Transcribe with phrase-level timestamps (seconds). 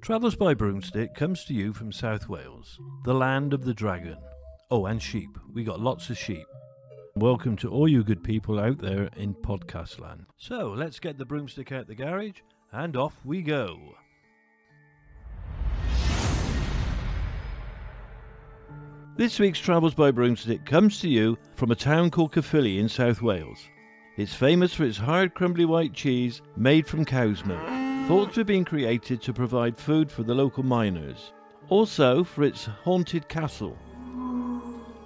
[0.00, 4.16] Travels by Broomstick comes to you from South Wales, the land of the dragon.
[4.70, 5.28] Oh, and sheep.
[5.52, 6.46] We got lots of sheep.
[7.14, 10.26] Welcome to all you good people out there in podcast land.
[10.36, 12.40] So let's get the broomstick out the garage
[12.72, 13.76] and off we go.
[19.18, 23.20] This week's Travels by Broomstick comes to you from a town called Caerphilly in South
[23.20, 23.58] Wales.
[24.16, 27.66] It's famous for its hard, crumbly white cheese made from cow's milk,
[28.06, 31.32] thought to have been created to provide food for the local miners.
[31.68, 33.76] Also for its haunted castle.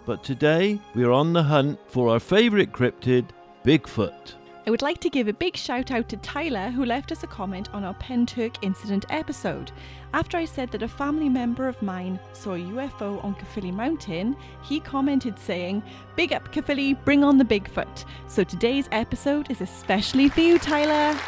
[0.05, 3.31] But today we are on the hunt for our favourite cryptid,
[3.65, 4.35] Bigfoot.
[4.65, 7.27] I would like to give a big shout out to Tyler, who left us a
[7.27, 9.73] comment on our Penturk incident episode.
[10.15, 14.37] After I said that a family member of mine saw a UFO on Caerphilly Mountain,
[14.63, 15.83] he commented saying,
[16.15, 18.05] Big up Caerphilly, bring on the Bigfoot.
[18.29, 21.19] So today's episode is especially for you, Tyler.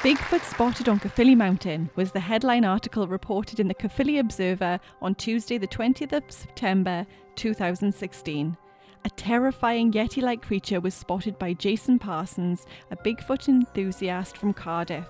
[0.00, 5.14] Bigfoot spotted on Caerphilly Mountain was the headline article reported in the Caerphilly Observer on
[5.16, 8.56] Tuesday, the 20th of September 2016.
[9.04, 15.06] A terrifying Yeti like creature was spotted by Jason Parsons, a Bigfoot enthusiast from Cardiff.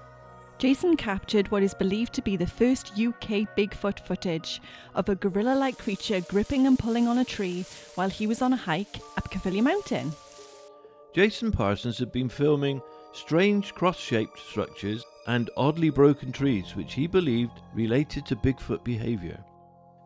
[0.58, 4.62] Jason captured what is believed to be the first UK Bigfoot footage
[4.94, 8.52] of a gorilla like creature gripping and pulling on a tree while he was on
[8.52, 10.12] a hike up Caerphilly Mountain.
[11.14, 12.80] Jason Parsons had been filming
[13.12, 19.44] strange cross shaped structures and oddly broken trees which he believed related to Bigfoot behaviour.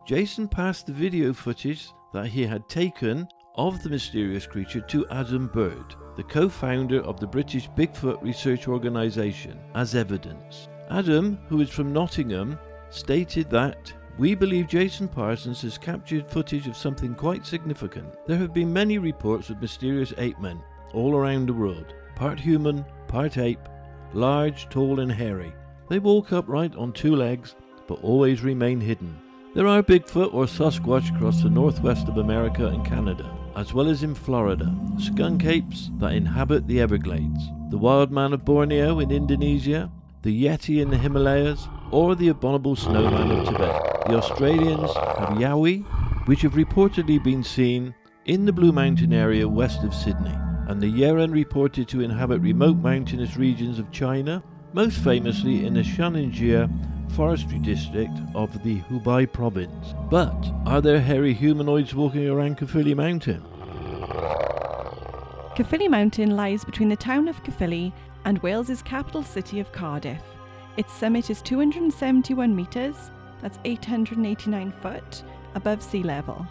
[0.05, 3.27] Jason passed the video footage that he had taken
[3.57, 8.67] of the mysterious creature to Adam Bird, the co founder of the British Bigfoot Research
[8.67, 10.69] Organisation, as evidence.
[10.89, 12.57] Adam, who is from Nottingham,
[12.89, 18.15] stated that we believe Jason Parsons has captured footage of something quite significant.
[18.25, 20.61] There have been many reports of mysterious ape men
[20.93, 23.59] all around the world, part human, part ape,
[24.13, 25.53] large, tall, and hairy.
[25.89, 27.55] They walk upright on two legs,
[27.87, 29.19] but always remain hidden.
[29.53, 34.03] There are Bigfoot or Sasquatch across the northwest of America and Canada, as well as
[34.03, 39.91] in Florida, skunk apes that inhabit the Everglades, the wild man of Borneo in Indonesia,
[40.21, 43.81] the Yeti in the Himalayas, or the abominable snowman of Tibet.
[44.05, 45.83] The Australians have Yowie,
[46.27, 47.95] which have reportedly been seen
[48.25, 50.37] in the Blue Mountain area west of Sydney,
[50.67, 54.43] and the Yeren reported to inhabit remote mountainous regions of China,
[54.73, 56.69] most famously in the Shanxia
[57.11, 59.93] forestry district of the Hubei province.
[60.09, 63.43] But are there hairy humanoids walking around Caerphilly Mountain?
[65.55, 67.91] Caerphilly Mountain lies between the town of Caerphilly
[68.25, 70.21] and Wales's capital city of Cardiff.
[70.77, 73.09] Its summit is 271 metres,
[73.41, 75.23] that's 889 foot,
[75.55, 76.47] above sea level.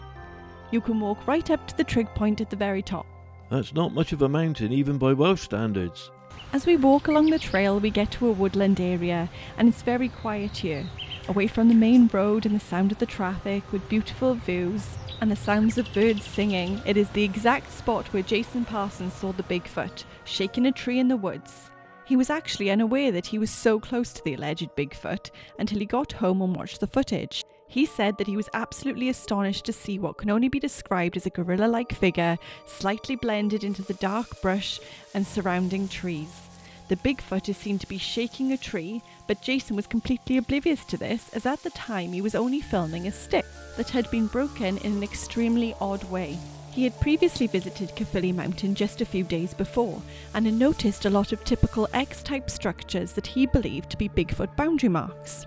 [0.71, 3.05] You can walk right up to the trig point at the very top.
[3.49, 6.11] That's not much of a mountain, even by Welsh standards.
[6.53, 10.07] As we walk along the trail, we get to a woodland area, and it's very
[10.07, 10.85] quiet here,
[11.27, 15.29] away from the main road and the sound of the traffic, with beautiful views and
[15.29, 16.81] the sounds of birds singing.
[16.85, 21.09] It is the exact spot where Jason Parsons saw the Bigfoot, shaking a tree in
[21.09, 21.69] the woods.
[22.05, 25.85] He was actually unaware that he was so close to the alleged Bigfoot until he
[25.85, 27.43] got home and watched the footage.
[27.67, 31.25] He said that he was absolutely astonished to see what can only be described as
[31.25, 34.79] a gorilla like figure, slightly blended into the dark brush
[35.13, 36.47] and surrounding trees.
[36.87, 40.95] The Bigfoot is seen to be shaking a tree, but Jason was completely oblivious to
[40.97, 43.45] this, as at the time he was only filming a stick
[43.75, 46.37] that had been broken in an extremely odd way.
[46.71, 50.01] He had previously visited Caerphilly Mountain just a few days before
[50.33, 54.07] and had noticed a lot of typical X type structures that he believed to be
[54.07, 55.45] Bigfoot boundary marks.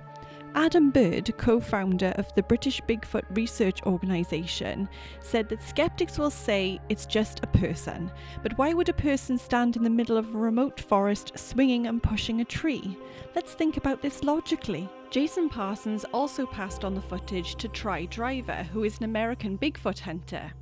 [0.55, 4.89] Adam Bird, co founder of the British Bigfoot Research Organisation,
[5.21, 8.11] said that skeptics will say it's just a person,
[8.43, 12.03] but why would a person stand in the middle of a remote forest swinging and
[12.03, 12.99] pushing a tree?
[13.37, 14.89] Let's think about this logically.
[15.11, 20.01] Jason Parsons also passed on the footage to Try Driver, who is an American Bigfoot
[20.01, 20.53] hunter.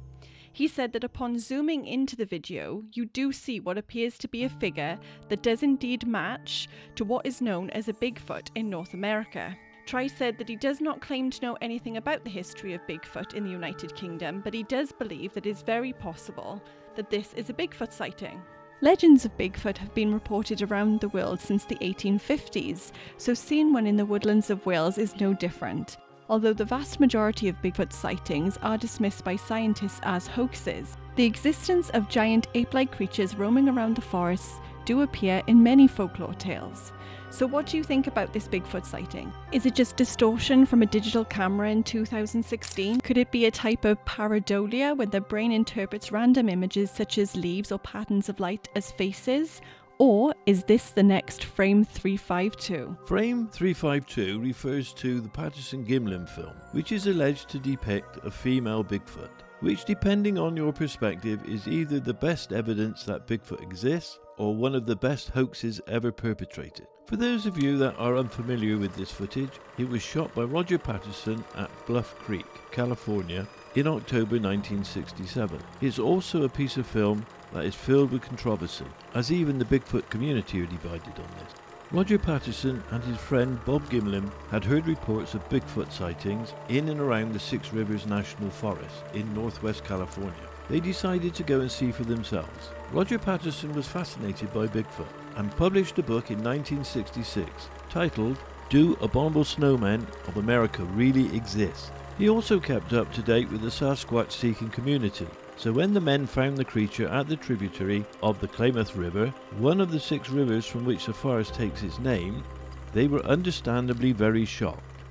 [0.53, 4.45] He said that upon zooming into the video, you do see what appears to be
[4.45, 4.99] a figure
[5.29, 9.57] that does indeed match to what is known as a Bigfoot in North America.
[9.89, 13.33] Try said that he does not claim to know anything about the history of Bigfoot
[13.33, 16.63] in the United Kingdom, but he does believe that it is very possible
[16.95, 18.43] that this is a Bigfoot sighting.
[18.83, 23.87] Legends of Bigfoot have been reported around the world since the 1850s, so seeing one
[23.87, 25.97] in the woodlands of Wales is no different.
[26.29, 31.89] Although the vast majority of Bigfoot sightings are dismissed by scientists as hoaxes, the existence
[31.95, 36.93] of giant ape like creatures roaming around the forests do appear in many folklore tales.
[37.31, 39.33] So, what do you think about this Bigfoot sighting?
[39.53, 43.01] Is it just distortion from a digital camera in 2016?
[43.01, 47.37] Could it be a type of pareidolia where the brain interprets random images such as
[47.37, 49.61] leaves or patterns of light as faces?
[49.99, 52.97] Or is this the next Frame 352?
[53.05, 58.85] Frame 352 refers to the Patterson Gimlin film, which is alleged to depict a female
[58.85, 59.31] Bigfoot,
[59.61, 64.75] which, depending on your perspective, is either the best evidence that Bigfoot exists or one
[64.75, 66.87] of the best hoaxes ever perpetrated.
[67.07, 70.79] For those of you that are unfamiliar with this footage, it was shot by Roger
[70.79, 75.59] Patterson at Bluff Creek, California in October 1967.
[75.81, 80.09] It's also a piece of film that is filled with controversy, as even the Bigfoot
[80.11, 81.55] community are divided on this.
[81.91, 87.01] Roger Patterson and his friend Bob Gimlin had heard reports of Bigfoot sightings in and
[87.01, 90.49] around the Six Rivers National Forest in northwest California.
[90.69, 92.73] They decided to go and see for themselves.
[92.91, 99.45] Roger Patterson was fascinated by Bigfoot and published a book in 1966 titled Do Abominable
[99.45, 101.93] Snowmen of America Really Exist?
[102.17, 105.29] He also kept up to date with the Sasquatch seeking community
[105.59, 109.81] so when the men found the creature at the tributary of the Klamath River, one
[109.81, 112.45] of the six rivers from which the forest takes its name,
[112.93, 115.03] they were understandably very shocked.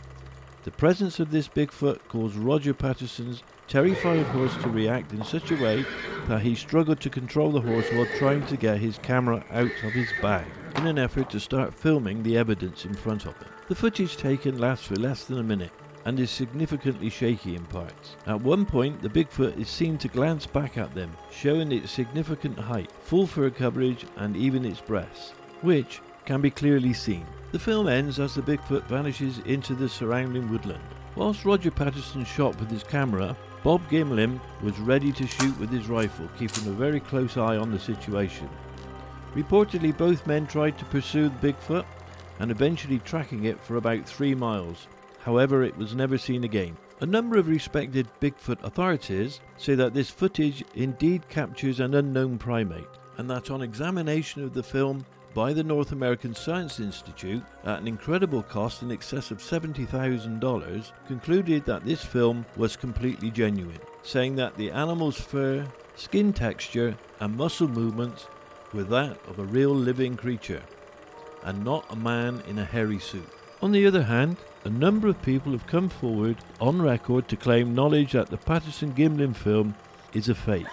[0.63, 5.61] The presence of this Bigfoot caused Roger Patterson's terrified horse to react in such a
[5.61, 5.85] way
[6.27, 9.91] that he struggled to control the horse while trying to get his camera out of
[9.91, 10.45] his bag
[10.77, 13.49] in an effort to start filming the evidence in front of him.
[13.67, 15.71] The footage taken lasts for less than a minute
[16.05, 18.15] and is significantly shaky in parts.
[18.27, 22.57] At one point, the Bigfoot is seen to glance back at them, showing its significant
[22.57, 25.31] height, full fur coverage, and even its breasts,
[25.61, 27.25] which can be clearly seen.
[27.51, 30.83] The film ends as the Bigfoot vanishes into the surrounding woodland.
[31.15, 33.35] Whilst Roger Patterson shot with his camera,
[33.67, 37.69] Bob Gimlin was ready to shoot with his rifle, keeping a very close eye on
[37.69, 38.47] the situation.
[39.35, 41.83] Reportedly, both men tried to pursue the Bigfoot
[42.39, 44.87] and eventually tracking it for about three miles,
[45.19, 46.77] However, it was never seen again.
[47.01, 52.87] A number of respected Bigfoot authorities say that this footage indeed captures an unknown primate,
[53.17, 57.87] and that on examination of the film by the North American Science Institute at an
[57.87, 64.55] incredible cost in excess of $70,000, concluded that this film was completely genuine, saying that
[64.57, 65.65] the animal's fur,
[65.95, 68.27] skin texture, and muscle movements
[68.73, 70.61] were that of a real living creature,
[71.43, 73.29] and not a man in a hairy suit.
[73.61, 77.73] On the other hand, a number of people have come forward on record to claim
[77.73, 79.75] knowledge that the Patterson Gimlin film
[80.13, 80.67] is a fake.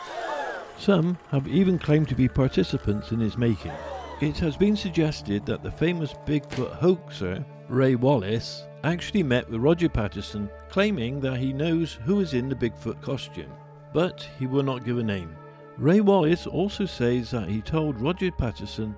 [0.78, 3.72] Some have even claimed to be participants in its making.
[4.20, 9.88] It has been suggested that the famous Bigfoot hoaxer, Ray Wallace, actually met with Roger
[9.88, 13.52] Patterson claiming that he knows who is in the Bigfoot costume,
[13.92, 15.36] but he will not give a name.
[15.78, 18.94] Ray Wallace also says that he told Roger Patterson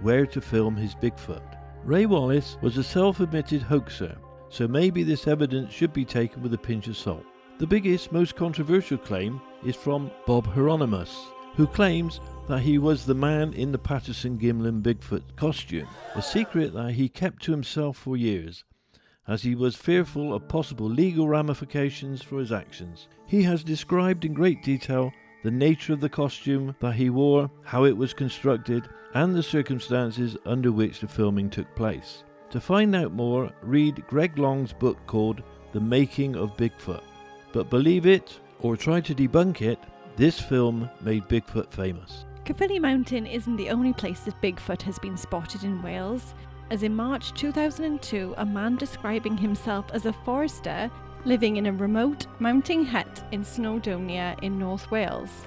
[0.00, 1.42] where to film his Bigfoot.
[1.84, 4.16] Ray Wallace was a self admitted hoaxer
[4.50, 7.24] so maybe this evidence should be taken with a pinch of salt.
[7.58, 11.16] The biggest, most controversial claim is from Bob Hieronymus,
[11.54, 16.72] who claims that he was the man in the Patterson Gimlin Bigfoot costume, a secret
[16.74, 18.64] that he kept to himself for years,
[19.28, 23.08] as he was fearful of possible legal ramifications for his actions.
[23.26, 25.12] He has described in great detail
[25.42, 30.36] the nature of the costume that he wore, how it was constructed, and the circumstances
[30.44, 32.24] under which the filming took place.
[32.50, 35.42] To find out more, read Greg Long's book called
[35.72, 37.02] The Making of Bigfoot.
[37.52, 39.78] But believe it or try to debunk it,
[40.16, 42.24] this film made Bigfoot famous.
[42.44, 46.34] Caerphilly Mountain isn't the only place that Bigfoot has been spotted in Wales,
[46.70, 50.90] as in March 2002, a man describing himself as a forester
[51.24, 55.44] living in a remote mountain hut in Snowdonia in North Wales.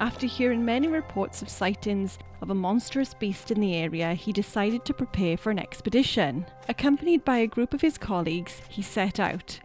[0.00, 4.84] After hearing many reports of sightings of a monstrous beast in the area, he decided
[4.84, 6.44] to prepare for an expedition.
[6.68, 9.60] Accompanied by a group of his colleagues, he set out.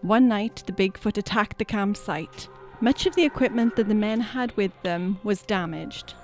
[0.00, 2.48] One night, the Bigfoot attacked the campsite.
[2.80, 6.14] Much of the equipment that the men had with them was damaged.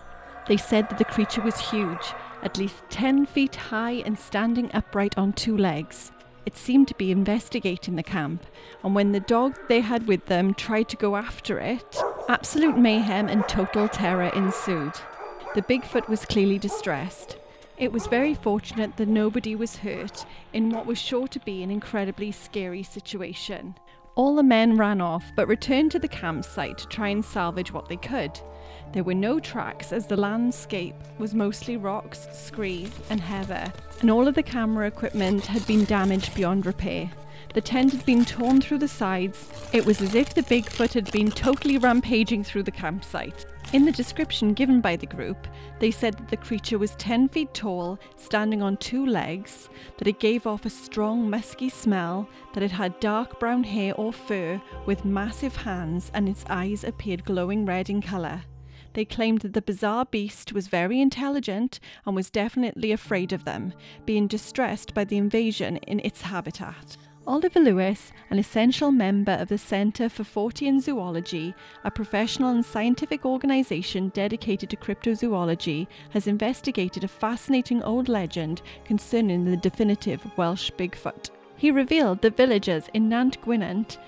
[0.48, 5.16] They said that the creature was huge, at least 10 feet high and standing upright
[5.16, 6.10] on two legs.
[6.46, 8.44] It seemed to be investigating the camp,
[8.82, 13.28] and when the dog they had with them tried to go after it, absolute mayhem
[13.28, 14.94] and total terror ensued.
[15.54, 17.36] The Bigfoot was clearly distressed.
[17.76, 21.70] It was very fortunate that nobody was hurt in what was sure to be an
[21.70, 23.74] incredibly scary situation.
[24.20, 27.88] All the men ran off but returned to the campsite to try and salvage what
[27.88, 28.38] they could.
[28.92, 33.72] There were no tracks as the landscape was mostly rocks, scree, and heather,
[34.02, 37.10] and all of the camera equipment had been damaged beyond repair.
[37.54, 39.48] The tent had been torn through the sides.
[39.72, 43.46] It was as if the Bigfoot had been totally rampaging through the campsite.
[43.72, 45.46] In the description given by the group,
[45.78, 50.18] they said that the creature was 10 feet tall, standing on two legs, that it
[50.18, 55.04] gave off a strong musky smell, that it had dark brown hair or fur with
[55.04, 58.42] massive hands, and its eyes appeared glowing red in colour.
[58.94, 63.72] They claimed that the bizarre beast was very intelligent and was definitely afraid of them,
[64.04, 66.96] being distressed by the invasion in its habitat.
[67.30, 73.24] Oliver Lewis, an essential member of the Centre for Fortean Zoology, a professional and scientific
[73.24, 81.30] organisation dedicated to cryptozoology, has investigated a fascinating old legend concerning the definitive Welsh Bigfoot.
[81.56, 83.98] He revealed that villagers in Nant Gwynant,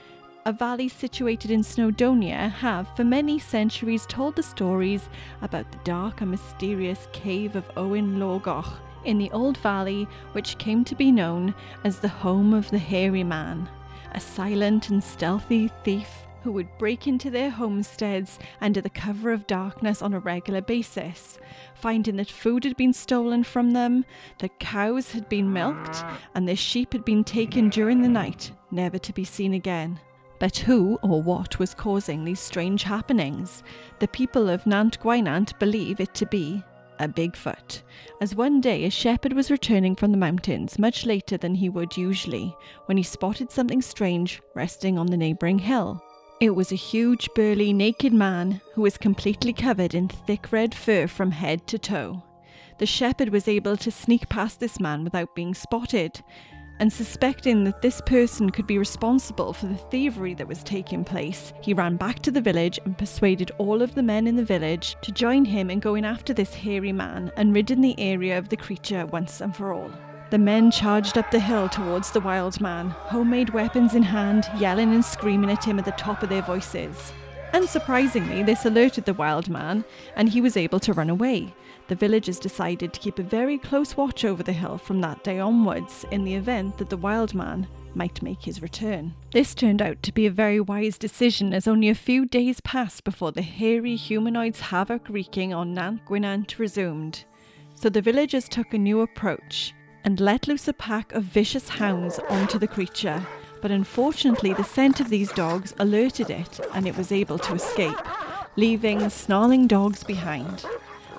[0.45, 5.09] a valley situated in Snowdonia, have for many centuries told the stories
[5.43, 10.85] about the dark and mysterious cave of Owen Lawgoch in the old valley, which came
[10.85, 11.55] to be known
[11.85, 13.69] as the home of the hairy man,
[14.13, 16.09] a silent and stealthy thief
[16.43, 21.39] who would break into their homesteads under the cover of darkness on a regular basis,
[21.75, 24.05] finding that food had been stolen from them,
[24.39, 26.05] that cows had been milked,
[26.35, 29.99] and their sheep had been taken during the night, never to be seen again.
[30.39, 33.63] But who or what was causing these strange happenings?
[34.01, 36.65] The people of Nant Gwynant believe it to be
[37.03, 37.83] a Bigfoot,
[38.21, 41.97] as one day a shepherd was returning from the mountains much later than he would
[41.97, 42.57] usually
[42.87, 46.01] when he spotted something strange resting on the neighbouring hill.
[46.41, 51.07] It was a huge, burly, naked man who was completely covered in thick red fur
[51.07, 52.23] from head to toe.
[52.79, 56.23] The shepherd was able to sneak past this man without being spotted,
[56.83, 61.53] and suspecting that this person could be responsible for the thievery that was taking place,
[61.61, 64.97] he ran back to the village and persuaded all of the men in the village
[65.01, 68.57] to join him in going after this hairy man and ridding the area of the
[68.57, 69.93] creature once and for all.
[70.31, 74.93] The men charged up the hill towards the wild man, homemade weapons in hand, yelling
[74.93, 77.13] and screaming at him at the top of their voices.
[77.53, 79.85] Unsurprisingly, this alerted the wild man,
[80.17, 81.55] and he was able to run away.
[81.89, 85.39] The villagers decided to keep a very close watch over the hill from that day
[85.39, 89.15] onwards in the event that the wild man might make his return.
[89.33, 93.05] This turned out to be a very wise decision as only a few days passed
[93.05, 97.25] before the hairy humanoid's havoc wreaking on Nant Gwynant resumed.
[97.75, 102.19] So the villagers took a new approach and let loose a pack of vicious hounds
[102.31, 103.23] onto the creature.
[103.63, 107.97] But unfortunately, the scent of these dogs alerted it and it was able to escape,
[108.57, 110.67] leaving snarling dogs behind.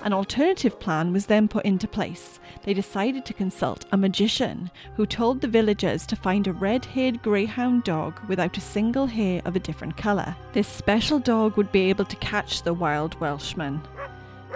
[0.02, 2.38] An alternative plan was then put into place.
[2.64, 7.22] They decided to consult a magician who told the villagers to find a red haired
[7.22, 10.36] greyhound dog without a single hair of a different colour.
[10.52, 13.80] This special dog would be able to catch the wild Welshman.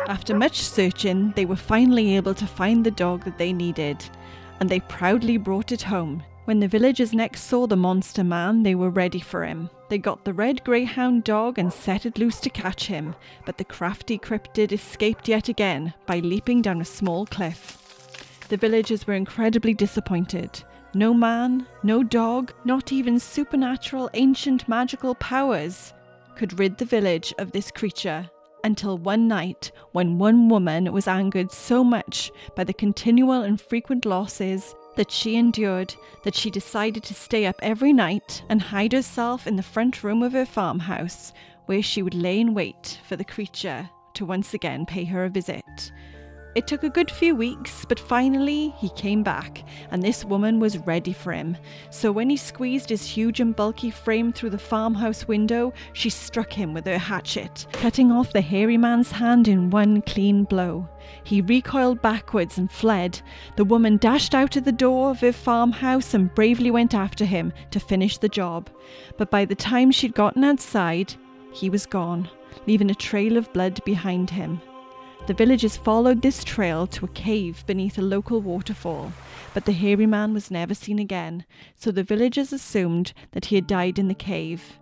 [0.06, 4.04] After much searching, they were finally able to find the dog that they needed,
[4.60, 8.74] and they proudly brought it home when the villagers next saw the monster man, they
[8.74, 9.68] were ready for him.
[9.90, 13.14] They got the red greyhound dog and set it loose to catch him,
[13.44, 17.76] but the crafty cryptid escaped yet again by leaping down a small cliff.
[18.48, 20.64] The villagers were incredibly disappointed.
[20.94, 25.92] No man, no dog, not even supernatural ancient magical powers
[26.34, 28.30] could rid the village of this creature
[28.64, 34.06] until one night when one woman was angered so much by the continual and frequent
[34.06, 39.46] losses that she endured that she decided to stay up every night and hide herself
[39.46, 41.32] in the front room of her farmhouse,
[41.66, 45.28] where she would lay in wait for the creature to once again pay her a
[45.28, 45.92] visit.
[46.54, 50.78] It took a good few weeks, but finally he came back, and this woman was
[50.78, 51.56] ready for him.
[51.90, 56.52] So when he squeezed his huge and bulky frame through the farmhouse window, she struck
[56.52, 60.88] him with her hatchet, cutting off the hairy man's hand in one clean blow.
[61.22, 63.20] He recoiled backwards and fled.
[63.56, 67.52] The woman dashed out of the door of her farmhouse and bravely went after him
[67.70, 68.68] to finish the job.
[69.16, 71.14] But by the time she'd gotten outside,
[71.52, 72.28] he was gone,
[72.66, 74.60] leaving a trail of blood behind him.
[75.28, 79.12] The villagers followed this trail to a cave beneath a local waterfall,
[79.52, 81.44] but the hairy man was never seen again,
[81.76, 84.78] so the villagers assumed that he had died in the cave,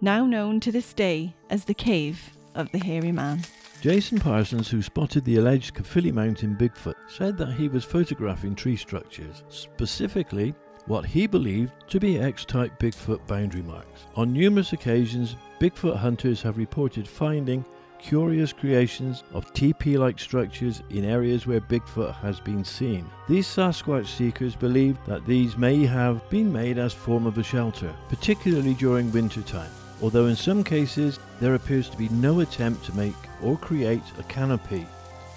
[0.00, 3.42] now known to this day as the Cave of the Hairy Man.
[3.82, 8.76] Jason Parsons, who spotted the alleged Caerphilly Mountain Bigfoot, said that he was photographing tree
[8.76, 14.06] structures, specifically what he believed to be X type Bigfoot boundary marks.
[14.16, 17.64] On numerous occasions, Bigfoot hunters have reported finding
[17.98, 23.08] curious creations of TP like structures in areas where Bigfoot has been seen.
[23.28, 27.94] These Sasquatch seekers believe that these may have been made as form of a shelter,
[28.08, 29.70] particularly during wintertime.
[30.02, 34.22] Although in some cases there appears to be no attempt to make or create a
[34.24, 34.86] canopy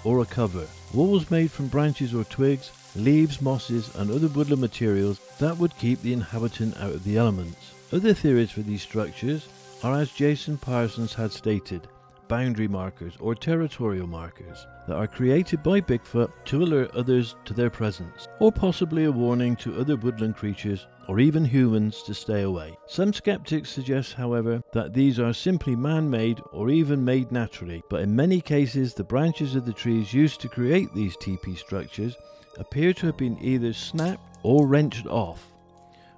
[0.04, 0.66] or a cover.
[0.94, 6.00] Walls made from branches or twigs, leaves, mosses, and other woodland materials that would keep
[6.02, 7.72] the inhabitant out of the elements.
[7.92, 9.48] Other theories for these structures
[9.82, 11.88] are as Jason Parsons had stated
[12.28, 17.70] boundary markers or territorial markers that are created by Bigfoot to alert others to their
[17.70, 22.76] presence, or possibly a warning to other woodland creatures or even humans to stay away.
[22.86, 28.02] Some skeptics suggest, however, that these are simply man made or even made naturally, but
[28.02, 32.16] in many cases, the branches of the trees used to create these teepee structures
[32.58, 35.52] appear to have been either snapped or wrenched off,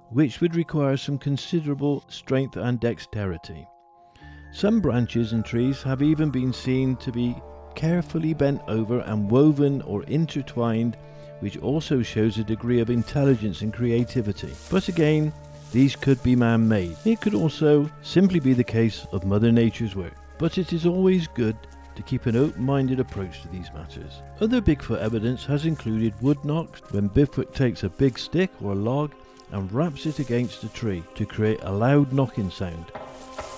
[0.09, 3.65] which would require some considerable strength and dexterity.
[4.53, 7.35] Some branches and trees have even been seen to be
[7.73, 10.97] carefully bent over and woven or intertwined,
[11.39, 14.53] which also shows a degree of intelligence and creativity.
[14.69, 15.31] But again,
[15.71, 16.97] these could be man made.
[17.05, 20.13] It could also simply be the case of Mother Nature's work.
[20.37, 21.55] But it is always good
[21.95, 24.21] to keep an open minded approach to these matters.
[24.41, 29.13] Other Bigfoot evidence has included wood knocks when Bigfoot takes a big stick or log
[29.51, 32.91] and raps it against a tree to create a loud knocking sound.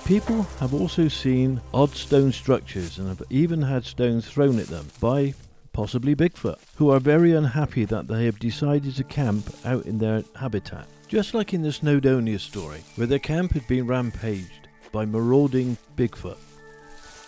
[0.05, 4.85] People have also seen odd stone structures and have even had stones thrown at them
[4.99, 5.33] by
[5.71, 10.23] possibly Bigfoot, who are very unhappy that they have decided to camp out in their
[10.35, 10.87] habitat.
[11.07, 16.37] Just like in the Snowdonia story, where their camp had been rampaged by marauding Bigfoot.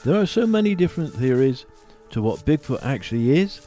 [0.04, 1.66] There are so many different theories
[2.10, 3.62] to what Bigfoot actually is,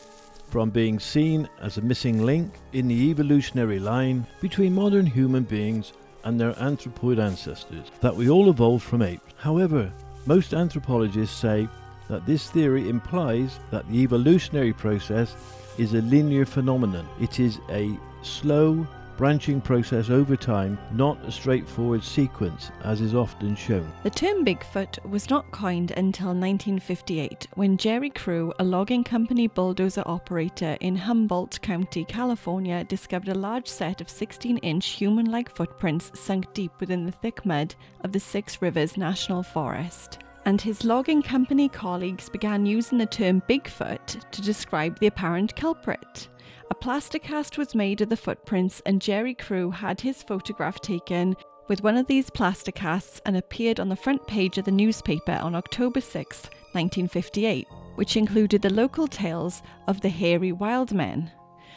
[0.50, 5.95] from being seen as a missing link in the evolutionary line between modern human beings
[6.28, 9.32] and their anthropoid ancestors, that we all evolved from apes.
[9.38, 9.90] However,
[10.26, 11.66] most anthropologists say
[12.11, 15.35] that this theory implies that the evolutionary process
[15.78, 17.08] is a linear phenomenon.
[17.18, 18.87] It is a slow,
[19.18, 23.92] branching process over time, not a straightforward sequence as is often shown.
[24.04, 30.04] The term Bigfoot was not coined until 1958 when Jerry Crew, a logging company bulldozer
[30.06, 36.12] operator in Humboldt County, California, discovered a large set of 16 inch human like footprints
[36.18, 41.20] sunk deep within the thick mud of the Six Rivers National Forest and his logging
[41.20, 46.28] company colleagues began using the term Bigfoot to describe the apparent culprit.
[46.70, 51.34] A plaster cast was made of the footprints, and Jerry Crew had his photograph taken
[51.66, 55.32] with one of these plaster casts and appeared on the front page of the newspaper
[55.32, 61.31] on October 6, 1958, which included the local tales of the hairy wild men.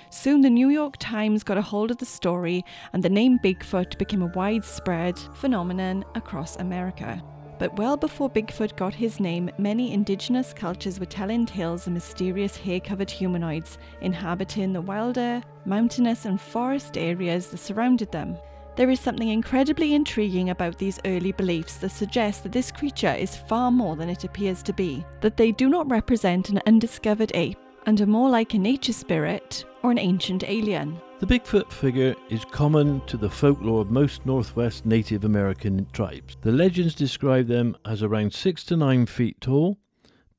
[0.10, 3.98] Soon the New York Times got a hold of the story, and the name Bigfoot
[3.98, 7.24] became a widespread phenomenon across America.
[7.62, 12.58] But well before Bigfoot got his name, many indigenous cultures were telling tales of mysterious
[12.58, 18.36] hair covered humanoids inhabiting the wilder, mountainous, and forest areas that surrounded them.
[18.76, 23.38] There is something incredibly intriguing about these early beliefs that suggest that this creature is
[23.38, 27.60] far more than it appears to be, that they do not represent an undiscovered ape
[27.86, 31.00] and are more like a nature spirit or an ancient alien.
[31.22, 36.36] The Bigfoot figure is common to the folklore of most Northwest Native American tribes.
[36.42, 39.78] The legends describe them as around 6 to 9 feet tall,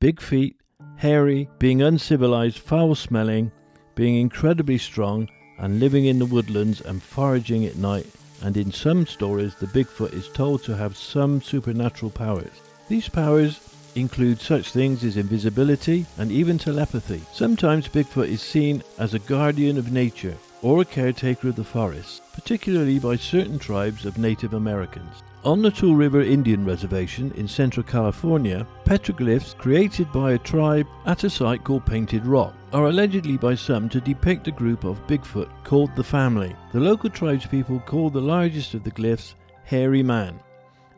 [0.00, 0.56] big feet,
[0.96, 3.52] hairy, being uncivilized, foul smelling,
[3.94, 8.08] being incredibly strong, and living in the woodlands and foraging at night.
[8.42, 12.60] And in some stories, the Bigfoot is told to have some supernatural powers.
[12.88, 13.60] These powers
[13.94, 17.22] include such things as invisibility and even telepathy.
[17.32, 22.22] Sometimes Bigfoot is seen as a guardian of nature or a caretaker of the forest,
[22.32, 25.22] particularly by certain tribes of Native Americans.
[25.44, 31.24] On the Tule River Indian Reservation in Central California, petroglyphs created by a tribe at
[31.24, 35.50] a site called Painted Rock are allegedly by some to depict a group of Bigfoot
[35.64, 36.54] called the Family.
[36.72, 40.38] The local tribespeople call the largest of the glyphs Hairy Man,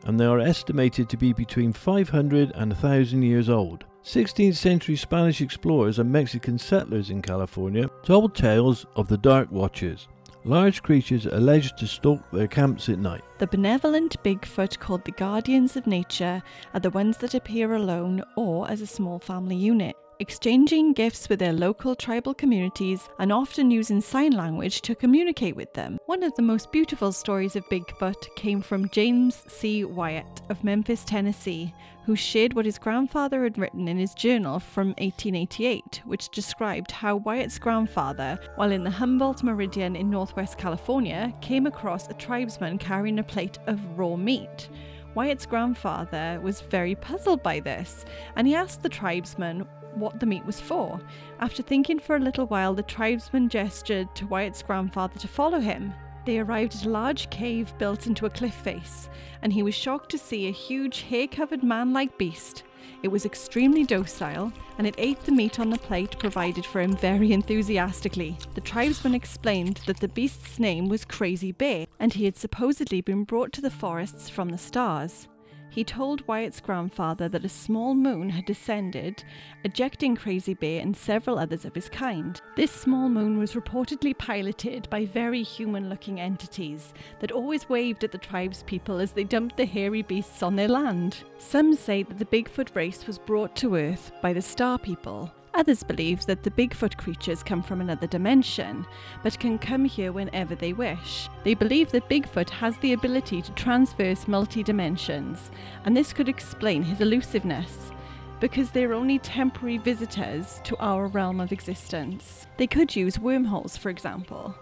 [0.05, 3.83] and they are estimated to be between 500 and 1,000 years old.
[4.05, 10.07] 16th century Spanish explorers and Mexican settlers in California told tales of the Dark Watchers,
[10.43, 13.23] large creatures alleged to stalk their camps at night.
[13.39, 16.43] The benevolent Bigfoot, called the guardians of nature,
[16.75, 21.39] are the ones that appear alone or as a small family unit exchanging gifts with
[21.39, 25.97] their local tribal communities and often using sign language to communicate with them.
[26.05, 29.83] One of the most beautiful stories of Bigfoot came from James C.
[29.83, 31.73] Wyatt of Memphis, Tennessee,
[32.05, 37.15] who shared what his grandfather had written in his journal from 1888, which described how
[37.15, 43.19] Wyatt's grandfather, while in the Humboldt Meridian in northwest California, came across a tribesman carrying
[43.19, 44.69] a plate of raw meat.
[45.15, 48.03] Wyatt's grandfather was very puzzled by this,
[48.35, 49.65] and he asked the tribesman
[49.97, 50.99] what the meat was for.
[51.39, 55.93] After thinking for a little while, the tribesman gestured to Wyatt's grandfather to follow him.
[56.25, 59.09] They arrived at a large cave built into a cliff face,
[59.41, 62.63] and he was shocked to see a huge hair covered man like beast.
[63.03, 66.95] It was extremely docile, and it ate the meat on the plate provided for him
[66.95, 68.37] very enthusiastically.
[68.55, 73.23] The tribesman explained that the beast's name was Crazy Bear, and he had supposedly been
[73.23, 75.27] brought to the forests from the stars.
[75.75, 79.25] He told Wyatt's grandfather that a small moon had descended,
[79.65, 82.39] ejecting Crazy Bear and several others of his kind.
[82.55, 88.13] This small moon was reportedly piloted by very human looking entities that always waved at
[88.13, 91.25] the tribespeople as they dumped the hairy beasts on their land.
[91.39, 95.29] Some say that the Bigfoot race was brought to Earth by the Star People.
[95.55, 98.85] Others believe that the Bigfoot creatures come from another dimension,
[99.23, 101.29] but can come here whenever they wish.
[101.45, 105.51] They believe that Bigfoot has the ability to transverse multi dimensions,
[105.85, 107.93] and this could explain his elusiveness.
[108.41, 112.47] Because they're only temporary visitors to our realm of existence.
[112.57, 114.53] They could use wormholes, for example.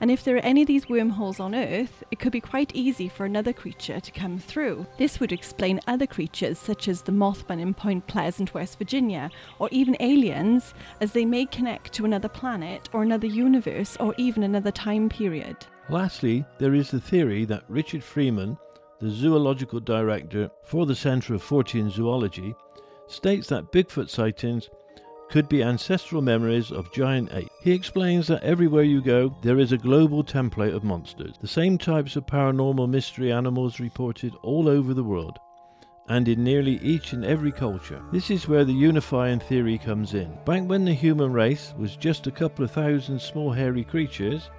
[0.00, 3.08] And if there are any of these wormholes on Earth, it could be quite easy
[3.08, 4.86] for another creature to come through.
[4.96, 9.68] This would explain other creatures, such as the Mothman in Point Pleasant, West Virginia, or
[9.70, 14.70] even aliens, as they may connect to another planet, or another universe, or even another
[14.70, 15.56] time period.
[15.90, 18.56] Lastly, there is the theory that Richard Freeman,
[19.00, 22.54] the zoological director for the Centre of Fortean Zoology,
[23.06, 24.70] states that Bigfoot sightings
[25.30, 27.48] could be ancestral memories of giant apes.
[27.62, 31.78] He explains that everywhere you go, there is a global template of monsters, the same
[31.78, 35.38] types of paranormal mystery animals reported all over the world,
[36.08, 38.02] and in nearly each and every culture.
[38.12, 40.36] This is where the unifying theory comes in.
[40.44, 44.50] Back when the human race was just a couple of thousand small hairy creatures,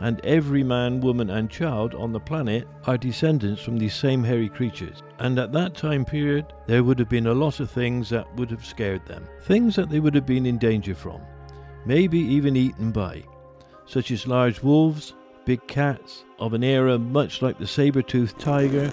[0.00, 4.48] and every man, woman, and child on the planet are descendants from these same hairy
[4.48, 5.02] creatures.
[5.18, 8.50] And at that time period, there would have been a lot of things that would
[8.50, 11.20] have scared them, things that they would have been in danger from,
[11.86, 13.22] maybe even eaten by,
[13.86, 18.92] such as large wolves, big cats, of an era much like the saber toothed tiger,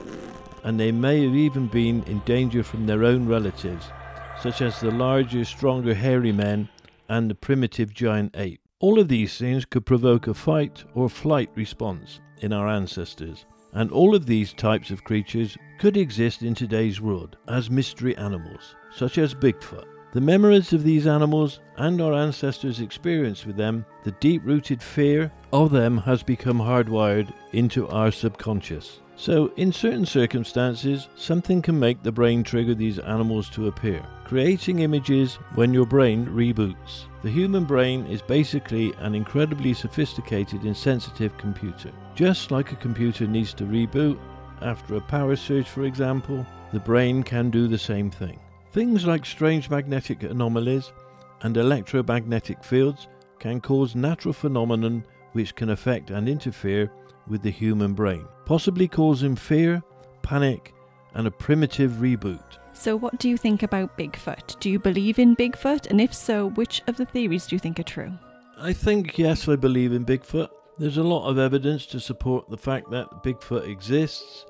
[0.64, 3.88] and they may have even been in danger from their own relatives,
[4.40, 6.70] such as the larger, stronger, hairy men
[7.10, 8.63] and the primitive giant ape.
[8.84, 13.90] All of these things could provoke a fight or flight response in our ancestors, and
[13.90, 19.18] all of these types of creatures could exist in today's world as mystery animals, such
[19.18, 19.86] as Bigfoot.
[20.12, 25.32] The memories of these animals and our ancestors' experience with them, the deep rooted fear
[25.54, 29.00] of them has become hardwired into our subconscious.
[29.16, 34.80] So, in certain circumstances, something can make the brain trigger these animals to appear, creating
[34.80, 37.06] images when your brain reboots.
[37.22, 41.92] The human brain is basically an incredibly sophisticated and sensitive computer.
[42.16, 44.18] Just like a computer needs to reboot
[44.62, 48.40] after a power surge, for example, the brain can do the same thing.
[48.72, 50.92] Things like strange magnetic anomalies
[51.44, 53.08] and electromagnetic fields
[53.40, 56.90] can cause natural phenomena which can affect and interfere
[57.28, 59.82] with the human brain, possibly causing fear,
[60.22, 60.74] panic,
[61.14, 62.44] and a primitive reboot.
[62.74, 64.60] So, what do you think about Bigfoot?
[64.60, 65.88] Do you believe in Bigfoot?
[65.88, 68.12] And if so, which of the theories do you think are true?
[68.58, 70.50] I think, yes, I believe in Bigfoot.
[70.78, 74.46] There's a lot of evidence to support the fact that Bigfoot exists.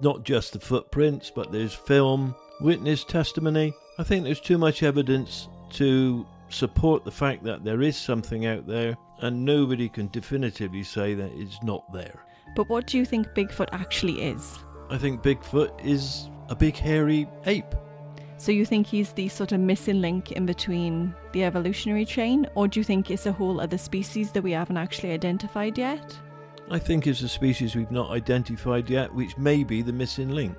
[0.00, 3.74] Not just the footprints, but there's film, witness testimony.
[3.98, 8.66] I think there's too much evidence to support the fact that there is something out
[8.66, 12.24] there, and nobody can definitively say that it's not there.
[12.56, 14.58] But what do you think Bigfoot actually is?
[14.88, 17.74] I think Bigfoot is a big hairy ape.
[18.38, 22.66] So you think he's the sort of missing link in between the evolutionary chain, or
[22.66, 26.18] do you think it's a whole other species that we haven't actually identified yet?
[26.70, 30.56] I think it's a species we've not identified yet, which may be the missing link.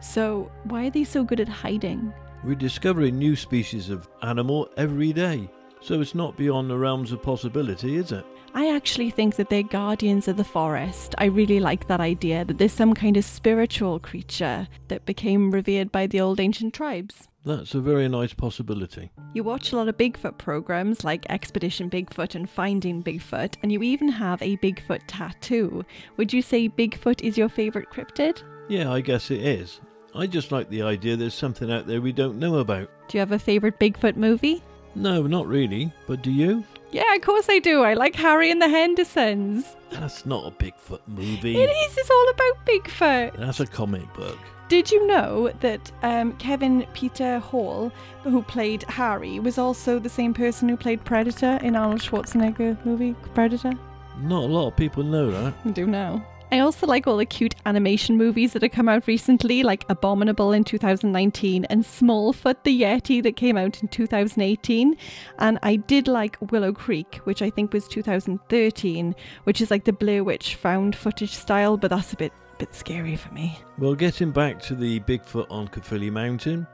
[0.00, 2.12] So why are they so good at hiding?
[2.44, 5.48] We're discovering new species of animal every day,
[5.84, 8.24] so it's not beyond the realms of possibility, is it?
[8.54, 11.14] I actually think that they're guardians of the forest.
[11.18, 15.92] I really like that idea that there's some kind of spiritual creature that became revered
[15.92, 17.28] by the old ancient tribes.
[17.44, 19.10] That's a very nice possibility.
[19.34, 23.82] You watch a lot of Bigfoot programs like Expedition Bigfoot and Finding Bigfoot, and you
[23.82, 25.84] even have a Bigfoot tattoo.
[26.16, 28.42] Would you say Bigfoot is your favourite cryptid?
[28.68, 29.80] Yeah, I guess it is.
[30.14, 32.88] I just like the idea there's something out there we don't know about.
[33.08, 34.62] Do you have a favourite Bigfoot movie?
[34.94, 35.92] No, not really.
[36.06, 36.64] But do you?
[36.92, 37.82] Yeah, of course I do.
[37.82, 39.76] I like Harry and the Hendersons.
[39.90, 41.56] That's not a Bigfoot movie.
[41.60, 41.98] It is.
[41.98, 43.36] It's all about Bigfoot.
[43.36, 44.38] That's a comic book.
[44.68, 50.32] Did you know that um, Kevin Peter Hall, who played Harry, was also the same
[50.32, 53.72] person who played Predator in Arnold Schwarzenegger movie Predator?
[54.20, 55.54] Not a lot of people know that.
[55.64, 56.24] I do now.
[56.52, 60.52] I also like all the cute animation movies that have come out recently, like Abominable
[60.52, 64.96] in 2019 and Smallfoot the Yeti that came out in 2018.
[65.38, 69.92] And I did like Willow Creek, which I think was 2013, which is like the
[69.92, 73.58] Blair Witch found footage style, but that's a bit bit scary for me.
[73.78, 76.68] Well, getting back to the Bigfoot on Caerphilly Mountain,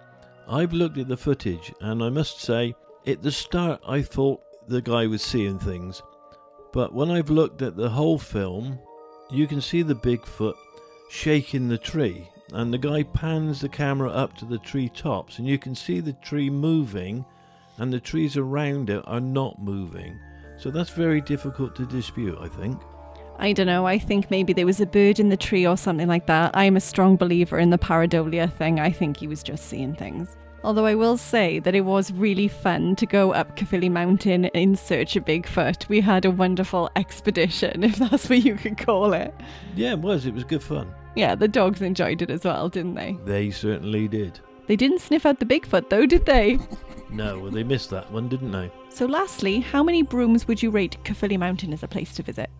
[0.46, 2.74] I've looked at the footage and I must say,
[3.06, 6.02] at the start I thought the guy was seeing things.
[6.72, 8.78] But when I've looked at the whole film,
[9.30, 10.54] you can see the Bigfoot
[11.08, 15.46] shaking the tree, and the guy pans the camera up to the tree tops, and
[15.46, 17.24] you can see the tree moving,
[17.78, 20.18] and the trees around it are not moving.
[20.58, 22.80] So that's very difficult to dispute, I think.
[23.38, 23.86] I don't know.
[23.86, 26.50] I think maybe there was a bird in the tree or something like that.
[26.54, 28.78] I'm a strong believer in the pareidolia thing.
[28.78, 30.36] I think he was just seeing things.
[30.62, 34.76] Although I will say that it was really fun to go up Caerphilly Mountain in
[34.76, 35.88] search of Bigfoot.
[35.88, 39.34] We had a wonderful expedition, if that's what you could call it.
[39.74, 40.26] Yeah, it was.
[40.26, 40.92] It was good fun.
[41.16, 43.18] Yeah, the dogs enjoyed it as well, didn't they?
[43.24, 44.38] They certainly did.
[44.66, 46.58] They didn't sniff out the Bigfoot though, did they?
[47.12, 48.70] No, well, they missed that one, didn't they?
[48.88, 52.50] So, lastly, how many brooms would you rate Caerphilly Mountain as a place to visit?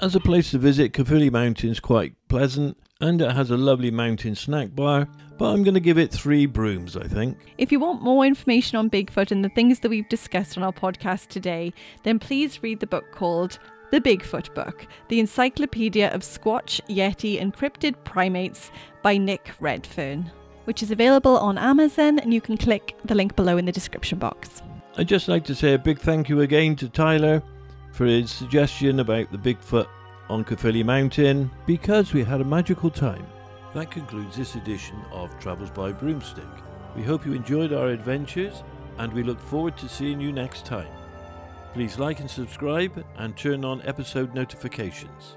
[0.00, 4.34] As a place to visit, Caerphilly Mountain's quite pleasant and it has a lovely mountain
[4.34, 5.08] snack bar,
[5.40, 7.38] but I'm going to give it three brooms, I think.
[7.56, 10.70] If you want more information on Bigfoot and the things that we've discussed on our
[10.70, 11.72] podcast today,
[12.02, 13.58] then please read the book called
[13.90, 18.70] The Bigfoot Book, the Encyclopedia of Squatch, Yeti, and Cryptid Primates
[19.02, 20.30] by Nick Redfern,
[20.64, 24.18] which is available on Amazon, and you can click the link below in the description
[24.18, 24.60] box.
[24.98, 27.42] I'd just like to say a big thank you again to Tyler
[27.92, 29.88] for his suggestion about the Bigfoot
[30.28, 33.24] on Caerphilly Mountain because we had a magical time.
[33.72, 36.42] That concludes this edition of Travels by Broomstick.
[36.96, 38.64] We hope you enjoyed our adventures
[38.98, 40.90] and we look forward to seeing you next time.
[41.72, 45.36] Please like and subscribe and turn on episode notifications.